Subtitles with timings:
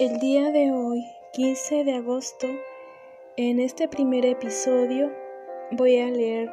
[0.00, 2.46] El día de hoy, 15 de agosto,
[3.36, 5.12] en este primer episodio
[5.72, 6.50] voy a leer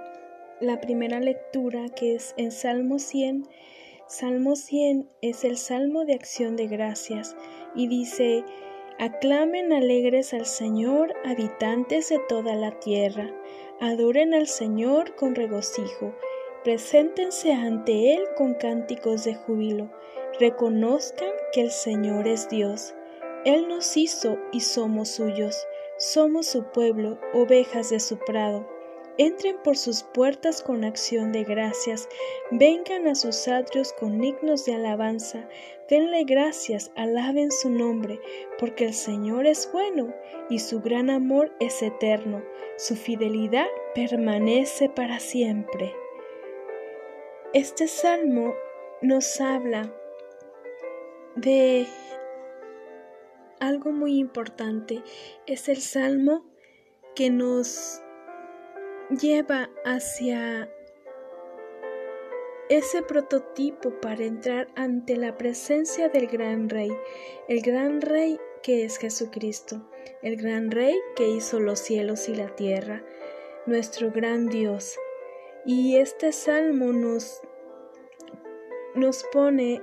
[0.59, 3.47] la primera lectura que es en Salmo 100.
[4.05, 7.37] Salmo 100 es el Salmo de acción de gracias
[7.73, 8.43] y dice,
[8.99, 13.31] Aclamen alegres al Señor, habitantes de toda la tierra,
[13.79, 16.13] adoren al Señor con regocijo,
[16.65, 19.89] preséntense ante Él con cánticos de júbilo,
[20.37, 22.93] reconozcan que el Señor es Dios
[23.47, 25.65] él nos hizo y somos suyos,
[25.97, 28.67] somos su pueblo, ovejas de su prado.
[29.17, 32.09] Entren por sus puertas con acción de gracias,
[32.51, 35.47] vengan a sus atrios con himnos de alabanza,
[35.89, 38.19] denle gracias, alaben su nombre,
[38.59, 40.13] porque el Señor es bueno
[40.49, 42.43] y su gran amor es eterno,
[42.75, 45.95] su fidelidad permanece para siempre.
[47.53, 48.55] Este salmo
[49.01, 49.89] nos habla
[51.37, 51.87] de
[53.59, 55.03] algo muy importante
[55.45, 56.45] es el salmo
[57.15, 58.01] que nos
[59.09, 60.69] lleva hacia
[62.69, 66.91] ese prototipo para entrar ante la presencia del gran rey,
[67.47, 69.89] el gran rey que es Jesucristo,
[70.21, 73.03] el gran rey que hizo los cielos y la tierra,
[73.65, 74.97] nuestro gran Dios.
[75.65, 77.41] Y este salmo nos,
[78.95, 79.81] nos pone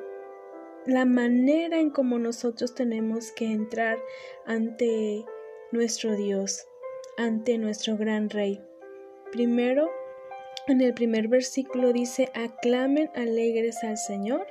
[0.86, 3.98] la manera en cómo nosotros tenemos que entrar
[4.46, 5.24] ante
[5.72, 6.66] nuestro Dios,
[7.16, 8.60] ante nuestro gran Rey.
[9.32, 9.90] Primero,
[10.66, 14.46] en el primer versículo dice, aclamen alegres al Señor,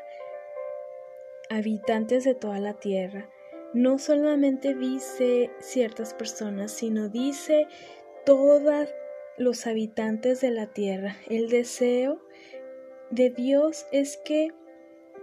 [1.50, 3.30] habitantes de toda la tierra.
[3.74, 7.68] No solamente dice ciertas personas, sino dice
[8.26, 8.90] todos
[9.38, 11.16] los habitantes de la tierra.
[11.28, 12.22] El deseo
[13.10, 14.50] de Dios es que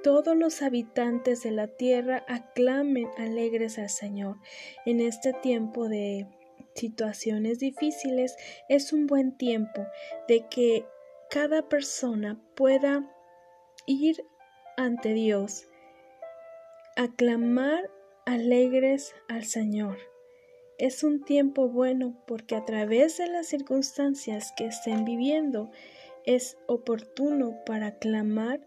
[0.03, 4.37] todos los habitantes de la tierra aclamen alegres al Señor.
[4.87, 6.27] En este tiempo de
[6.75, 8.37] situaciones difíciles
[8.69, 9.87] es un buen tiempo
[10.29, 10.87] de que
[11.29, 13.09] cada persona pueda
[13.87, 14.25] ir
[14.77, 15.69] ante Dios,
[16.97, 17.91] aclamar
[18.27, 19.99] alegres al Señor.
[20.79, 25.71] Es un tiempo bueno porque a través de las circunstancias que estén viviendo
[26.25, 28.67] es oportuno para aclamar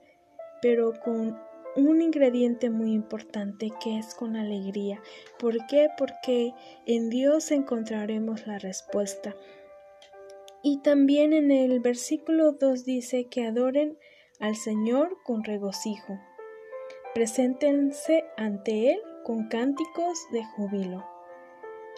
[0.64, 1.38] pero con
[1.76, 5.02] un ingrediente muy importante que es con alegría.
[5.38, 5.90] ¿Por qué?
[5.98, 6.54] Porque
[6.86, 9.36] en Dios encontraremos la respuesta.
[10.62, 13.98] Y también en el versículo 2 dice que adoren
[14.40, 16.18] al Señor con regocijo.
[17.14, 21.06] Preséntense ante Él con cánticos de júbilo.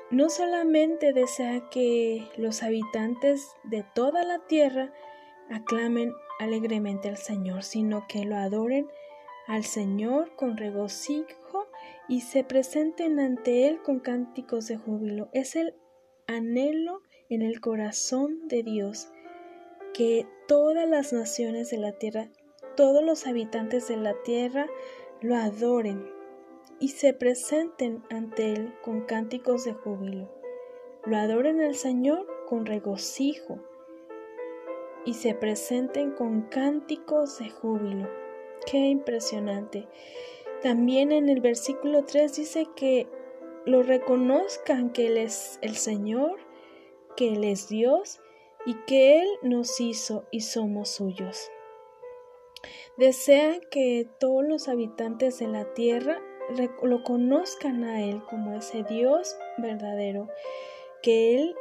[0.09, 4.91] No solamente desea que los habitantes de toda la tierra
[5.49, 8.87] aclamen alegremente al Señor, sino que lo adoren
[9.47, 11.67] al Señor con regocijo
[12.07, 15.29] y se presenten ante Él con cánticos de júbilo.
[15.33, 15.75] Es el
[16.27, 19.09] anhelo en el corazón de Dios
[19.93, 22.29] que todas las naciones de la tierra,
[22.75, 24.67] todos los habitantes de la tierra
[25.21, 26.05] lo adoren
[26.79, 30.29] y se presenten ante Él con cánticos de júbilo.
[31.05, 33.59] Lo adoren al Señor con regocijo
[35.05, 38.09] y se presenten con cánticos de júbilo.
[38.65, 39.87] Qué impresionante.
[40.61, 43.07] También en el versículo 3 dice que
[43.65, 46.39] lo reconozcan que Él es el Señor,
[47.15, 48.19] que Él es Dios
[48.65, 51.51] y que Él nos hizo y somos suyos.
[52.97, 56.19] Desea que todos los habitantes de la tierra
[56.81, 60.29] lo conozcan a Él como ese Dios verdadero,
[61.01, 61.55] que Él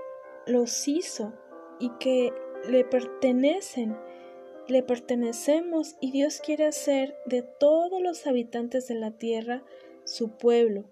[0.47, 1.32] los hizo
[1.78, 2.32] y que
[2.69, 3.97] le pertenecen,
[4.69, 9.64] le pertenecemos y Dios quiere hacer de todos los habitantes de la tierra
[10.04, 10.91] su pueblo,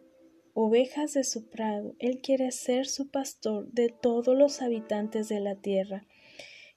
[0.54, 1.94] ovejas de su prado.
[1.98, 6.06] Él quiere ser su pastor de todos los habitantes de la tierra.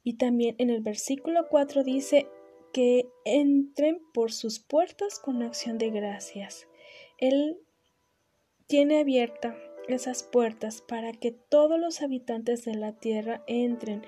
[0.03, 2.27] Y también en el versículo 4 dice
[2.72, 6.67] que entren por sus puertas con acción de gracias.
[7.17, 7.57] Él
[8.67, 9.57] tiene abierta
[9.88, 14.03] esas puertas para que todos los habitantes de la tierra entren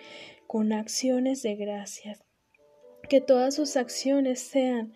[0.47, 2.23] con acciones de gracias.
[3.09, 4.93] Que todas sus acciones sean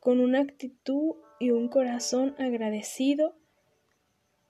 [0.00, 3.36] con una actitud y un corazón agradecido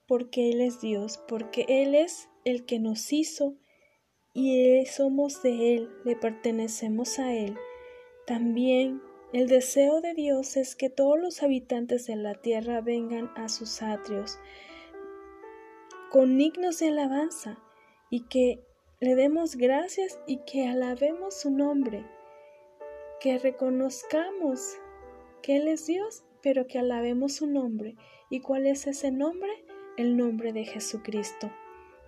[0.07, 3.55] porque Él es Dios, porque Él es el que nos hizo
[4.33, 7.57] y somos de Él, le pertenecemos a Él.
[8.27, 9.01] También
[9.33, 13.81] el deseo de Dios es que todos los habitantes de la tierra vengan a sus
[13.81, 14.37] atrios
[16.11, 17.59] con himnos de alabanza
[18.09, 18.64] y que
[18.99, 22.05] le demos gracias y que alabemos su nombre,
[23.19, 24.77] que reconozcamos
[25.41, 27.95] que Él es Dios, pero que alabemos su nombre.
[28.29, 29.65] ¿Y cuál es ese nombre?
[29.97, 31.51] el nombre de Jesucristo.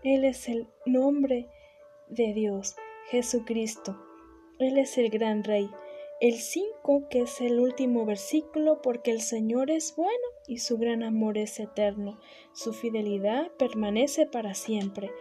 [0.03, 1.49] Él es el nombre
[2.09, 2.75] de Dios,
[3.09, 3.97] Jesucristo.
[4.59, 5.69] Él es el gran rey.
[6.19, 11.03] El 5, que es el último versículo, porque el Señor es bueno y su gran
[11.03, 12.19] amor es eterno.
[12.53, 15.11] Su fidelidad permanece para siempre.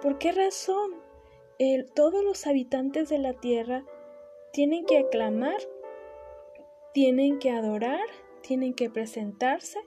[0.00, 1.03] ¿Por qué razón?
[1.94, 3.84] Todos los habitantes de la tierra
[4.52, 5.60] tienen que aclamar,
[6.92, 8.06] tienen que adorar,
[8.42, 9.78] tienen que presentarse,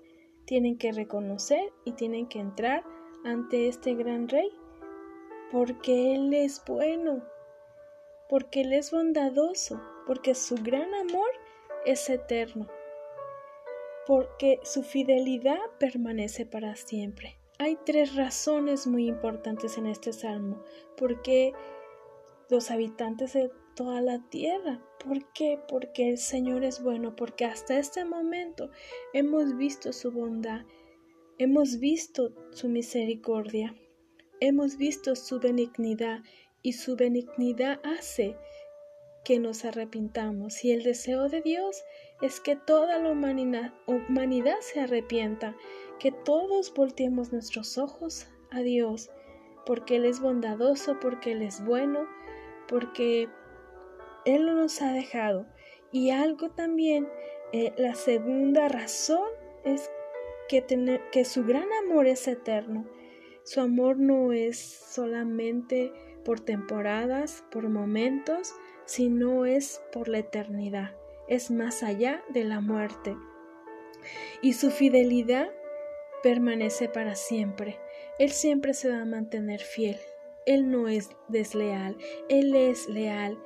[0.46, 2.84] tienen que reconocer y tienen que entrar
[3.24, 4.50] ante este gran rey,
[5.52, 7.24] porque Él es bueno,
[8.30, 11.30] porque Él es bondadoso, porque su gran amor
[11.86, 12.68] es eterno,
[14.06, 17.38] porque su fidelidad permanece para siempre.
[17.60, 20.64] Hay tres razones muy importantes en este salmo,
[20.96, 21.54] porque
[22.50, 24.82] los habitantes de toda la tierra.
[25.04, 25.60] ¿Por qué?
[25.68, 28.70] Porque el Señor es bueno, porque hasta este momento
[29.14, 30.66] hemos visto su bondad,
[31.38, 33.76] hemos visto su misericordia,
[34.40, 36.22] hemos visto su benignidad
[36.62, 38.36] y su benignidad hace
[39.24, 41.84] que nos arrepintamos y el deseo de Dios
[42.22, 45.56] es que toda la humanidad, humanidad se arrepienta,
[46.00, 49.10] que todos volteemos nuestros ojos a Dios,
[49.66, 52.08] porque Él es bondadoso, porque Él es bueno,
[52.68, 53.30] porque
[54.26, 55.46] Él no nos ha dejado.
[55.92, 57.08] Y algo también,
[57.54, 59.28] eh, la segunda razón
[59.64, 59.90] es
[60.50, 60.66] que,
[61.12, 62.86] que su gran amor es eterno.
[63.44, 65.94] Su amor no es solamente
[66.26, 68.54] por temporadas, por momentos,
[68.86, 70.96] sino es por la eternidad,
[71.28, 73.16] es más allá de la muerte.
[74.42, 75.50] Y su fidelidad
[76.28, 77.80] permanece para siempre.
[78.20, 79.96] Él siempre se va a mantener fiel.
[80.46, 81.96] Él no es desleal,
[82.28, 83.42] Él es leal.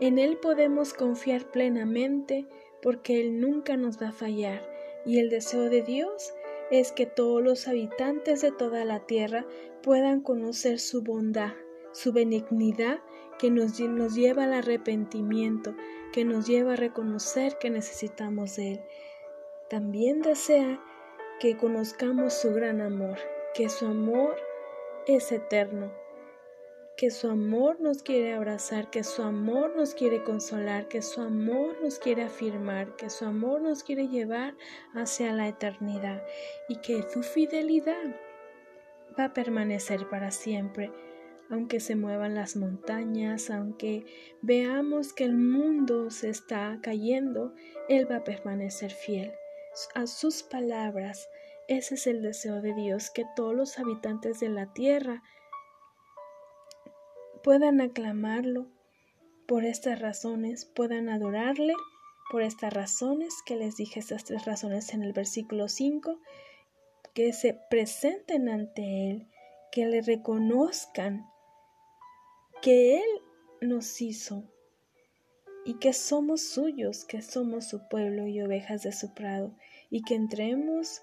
[0.00, 2.46] En Él podemos confiar plenamente
[2.80, 4.66] porque Él nunca nos va a fallar.
[5.04, 6.32] Y el deseo de Dios
[6.70, 9.44] es que todos los habitantes de toda la tierra
[9.82, 11.52] puedan conocer su bondad,
[11.92, 13.00] su benignidad
[13.38, 15.76] que nos, nos lleva al arrepentimiento,
[16.14, 18.80] que nos lleva a reconocer que necesitamos de Él.
[19.68, 20.82] También desea
[21.42, 23.18] que conozcamos su gran amor,
[23.52, 24.36] que su amor
[25.08, 25.92] es eterno,
[26.96, 31.74] que su amor nos quiere abrazar, que su amor nos quiere consolar, que su amor
[31.82, 34.54] nos quiere afirmar, que su amor nos quiere llevar
[34.94, 36.22] hacia la eternidad
[36.68, 38.14] y que su fidelidad
[39.18, 40.92] va a permanecer para siempre
[41.50, 44.06] aunque se muevan las montañas, aunque
[44.42, 47.52] veamos que el mundo se está cayendo,
[47.90, 49.32] Él va a permanecer fiel
[49.94, 51.28] a sus palabras.
[51.68, 55.22] Ese es el deseo de Dios, que todos los habitantes de la tierra
[57.42, 58.66] puedan aclamarlo
[59.46, 61.74] por estas razones, puedan adorarle
[62.30, 66.18] por estas razones, que les dije estas tres razones en el versículo 5,
[67.14, 69.28] que se presenten ante Él,
[69.70, 71.26] que le reconozcan
[72.62, 73.22] que Él
[73.60, 74.44] nos hizo
[75.64, 79.54] y que somos suyos, que somos su pueblo y ovejas de su prado,
[79.90, 81.02] y que entremos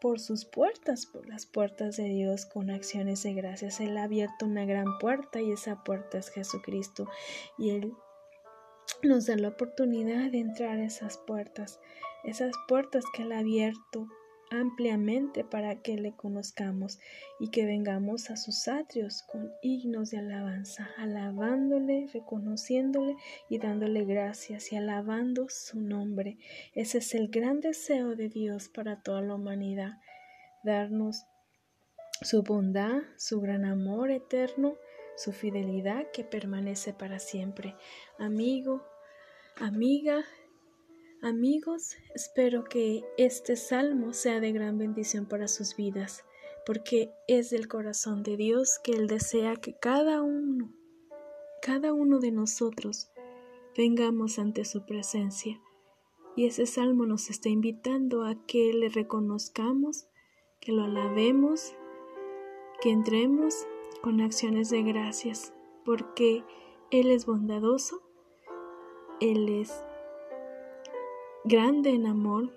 [0.00, 3.80] por sus puertas, por las puertas de Dios, con acciones de gracias.
[3.80, 7.08] Él ha abierto una gran puerta y esa puerta es Jesucristo,
[7.56, 7.92] y Él
[9.02, 11.80] nos da la oportunidad de entrar a esas puertas,
[12.24, 14.06] esas puertas que Él ha abierto
[14.50, 16.98] ampliamente para que le conozcamos
[17.40, 23.16] y que vengamos a sus atrios con himnos de alabanza, alabándole, reconociéndole
[23.48, 26.38] y dándole gracias y alabando su nombre.
[26.74, 29.98] Ese es el gran deseo de Dios para toda la humanidad,
[30.64, 31.24] darnos
[32.22, 34.76] su bondad, su gran amor eterno,
[35.16, 37.74] su fidelidad que permanece para siempre.
[38.18, 38.82] Amigo,
[39.56, 40.24] amiga,
[41.20, 46.24] Amigos, espero que este salmo sea de gran bendición para sus vidas,
[46.64, 50.72] porque es del corazón de Dios que Él desea que cada uno,
[51.60, 53.10] cada uno de nosotros,
[53.76, 55.60] vengamos ante su presencia.
[56.36, 60.06] Y ese salmo nos está invitando a que le reconozcamos,
[60.60, 61.74] que lo alabemos,
[62.80, 63.66] que entremos
[64.02, 65.52] con acciones de gracias,
[65.84, 66.44] porque
[66.92, 68.02] Él es bondadoso,
[69.20, 69.82] Él es
[71.48, 72.52] grande en amor,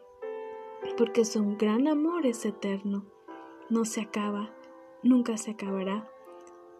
[0.97, 3.05] porque su gran amor es eterno,
[3.69, 4.53] no se acaba,
[5.01, 6.11] nunca se acabará,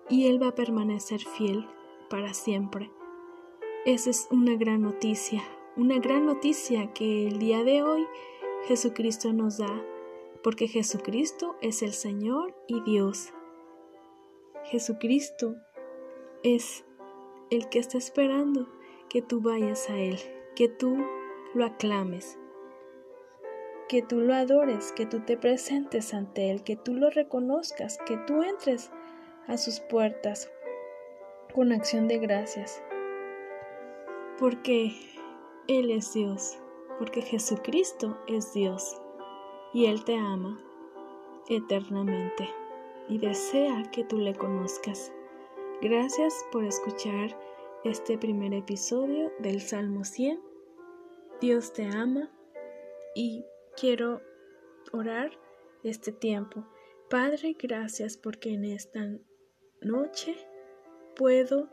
[0.10, 1.66] y Él va a permanecer fiel
[2.10, 2.92] para siempre.
[3.86, 5.42] Esa es una gran noticia,
[5.78, 8.06] una gran noticia que el día de hoy
[8.66, 9.82] Jesucristo nos da,
[10.44, 13.32] porque Jesucristo es el Señor y Dios.
[14.66, 15.56] Jesucristo
[16.44, 16.84] es
[17.52, 18.68] el que está esperando
[19.08, 20.18] que tú vayas a Él,
[20.58, 20.98] que tú
[21.54, 22.40] lo aclames,
[23.90, 28.18] que tú lo adores, que tú te presentes ante Él, que tú lo reconozcas, que
[28.26, 28.90] tú entres
[29.48, 30.50] a sus puertas
[31.54, 32.82] con acción de gracias.
[34.40, 34.94] Porque
[35.68, 36.58] Él es Dios,
[37.00, 39.02] porque Jesucristo es Dios
[39.74, 40.58] y Él te ama
[41.50, 42.50] eternamente
[43.10, 45.12] y desea que tú le conozcas.
[45.82, 47.38] Gracias por escuchar
[47.84, 50.51] este primer episodio del Salmo 100.
[51.42, 52.30] Dios te ama
[53.16, 53.44] y
[53.76, 54.22] quiero
[54.92, 55.32] orar
[55.84, 56.68] este tiempo.
[57.10, 59.10] Padre, gracias porque en esta
[59.82, 60.38] noche
[61.16, 61.68] puedo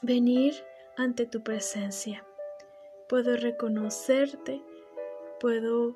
[0.00, 0.54] venir
[0.96, 2.26] ante tu presencia.
[3.06, 4.62] Puedo reconocerte,
[5.38, 5.94] puedo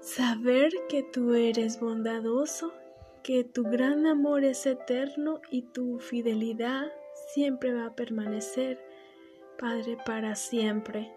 [0.00, 2.74] saber que tú eres bondadoso,
[3.22, 6.92] que tu gran amor es eterno y tu fidelidad
[7.32, 8.84] siempre va a permanecer,
[9.58, 11.12] Padre, para siempre.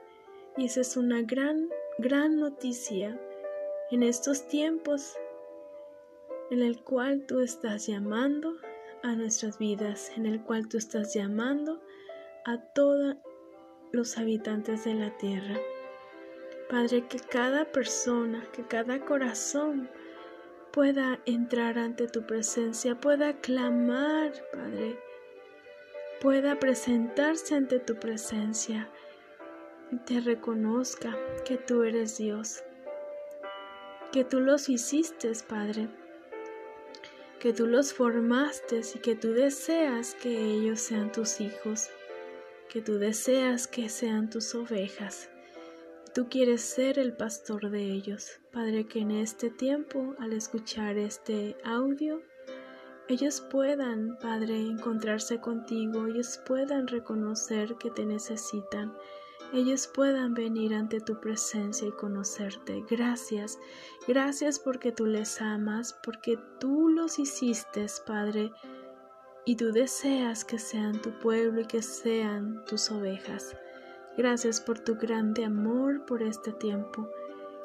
[0.58, 3.18] Y esa es una gran gran noticia
[3.89, 5.15] en estos tiempos
[6.51, 8.58] en el cual tú estás llamando
[9.01, 11.82] a nuestras vidas, en el cual tú estás llamando
[12.44, 13.15] a todos
[13.94, 15.58] los habitantes de la tierra.
[16.70, 19.89] Padre, que cada persona, que cada corazón
[20.74, 25.00] pueda entrar ante tu presencia, pueda clamar, Padre,
[26.25, 28.89] pueda presentarse ante tu presencia
[30.08, 31.15] te reconozca
[31.46, 32.63] que tú eres Dios,
[34.12, 35.88] que tú los hiciste, Padre,
[37.39, 41.91] que tú los formaste y que tú deseas que ellos sean tus hijos,
[42.70, 45.29] que tú deseas que sean tus ovejas.
[46.15, 48.39] Tú quieres ser el pastor de ellos.
[48.51, 52.24] Padre, que en este tiempo, al escuchar este audio,
[53.08, 58.94] ellos puedan, Padre, encontrarse contigo, ellos puedan reconocer que te necesitan,
[59.54, 62.84] ellos puedan venir ante tu presencia y conocerte.
[62.90, 63.60] Gracias,
[64.08, 68.52] gracias porque tú les amas, porque tú los hiciste, Padre,
[69.46, 73.56] y tú deseas que sean tu pueblo y que sean tus ovejas.
[74.18, 77.08] Gracias por tu grande amor por este tiempo,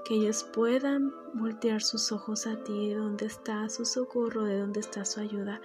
[0.04, 4.80] que ellos puedan voltear sus ojos a ti, de donde está su socorro, de donde
[4.80, 5.60] está su ayuda.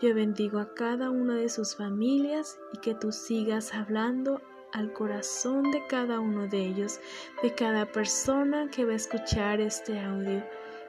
[0.00, 4.40] Yo bendigo a cada una de sus familias y que tú sigas hablando
[4.72, 7.00] al corazón de cada uno de ellos,
[7.42, 10.42] de cada persona que va a escuchar este audio.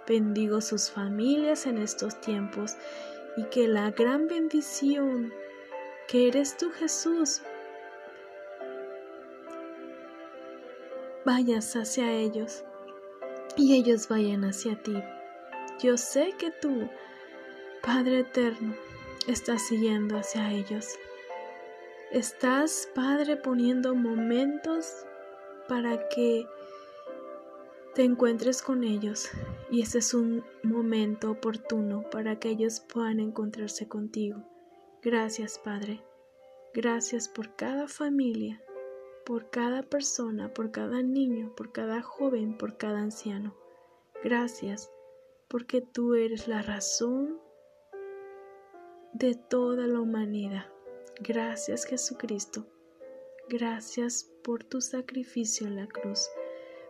[0.08, 2.76] Bendigo sus familias en estos tiempos
[3.38, 5.34] y que la gran bendición
[6.08, 7.42] que eres tú Jesús
[11.24, 12.66] vayas hacia ellos
[13.58, 15.02] y ellos vayan hacia ti.
[15.82, 16.90] Yo sé que tú,
[17.82, 18.76] Padre Eterno,
[19.28, 20.88] estás siguiendo hacia ellos.
[22.12, 25.06] Estás, Padre, poniendo momentos
[25.68, 26.46] para que
[27.96, 29.30] te encuentres con ellos
[29.70, 34.44] y ese es un momento oportuno para que ellos puedan encontrarse contigo.
[35.02, 36.04] Gracias, Padre.
[36.74, 38.62] Gracias por cada familia,
[39.26, 43.56] por cada persona, por cada niño, por cada joven, por cada anciano.
[44.24, 44.92] Gracias
[45.48, 47.40] porque tú eres la razón
[49.14, 50.66] de toda la humanidad.
[51.20, 52.66] Gracias Jesucristo.
[53.50, 56.30] Gracias por tu sacrificio en la cruz,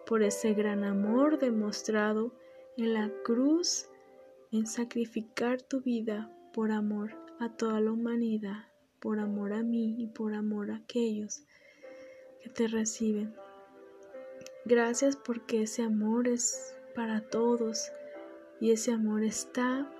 [0.05, 2.35] por ese gran amor demostrado
[2.77, 3.89] en la cruz,
[4.51, 8.67] en sacrificar tu vida por amor a toda la humanidad,
[8.99, 11.43] por amor a mí y por amor a aquellos
[12.41, 13.35] que te reciben.
[14.65, 17.91] Gracias porque ese amor es para todos
[18.59, 19.91] y ese amor está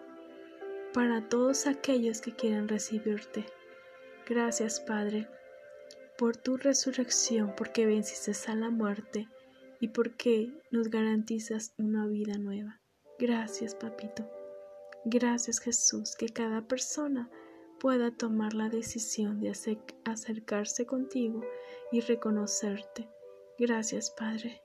[0.93, 3.45] para todos aquellos que quieran recibirte.
[4.27, 5.27] Gracias, Padre,
[6.17, 9.27] por tu resurrección, porque venciste a la muerte
[9.79, 12.79] y porque nos garantizas una vida nueva.
[13.17, 14.29] Gracias, Papito.
[15.05, 17.29] Gracias, Jesús, que cada persona
[17.81, 19.51] pueda tomar la decisión de
[20.05, 21.41] acercarse contigo
[21.91, 23.09] y reconocerte.
[23.57, 24.61] Gracias, Padre.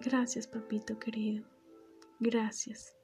[0.00, 1.46] Gracias, Papito querido.
[2.18, 2.96] Gracias.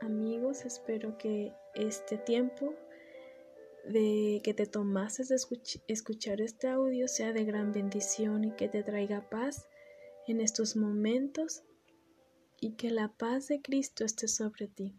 [0.00, 2.74] Amigos, espero que este tiempo
[3.86, 5.36] de que te tomases de
[5.86, 9.68] escuchar este audio sea de gran bendición y que te traiga paz
[10.26, 11.62] en estos momentos
[12.60, 14.96] y que la paz de Cristo esté sobre ti.